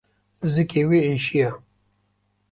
Zikê 0.53 0.83
wê 0.89 0.99
êşiya. 1.13 1.49